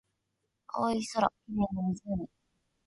[0.69, 2.27] 青い空、綺麗な湖